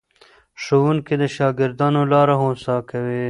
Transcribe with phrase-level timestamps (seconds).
[0.61, 3.19] ښوونکي د شاګردانو لاره هوسا کوي.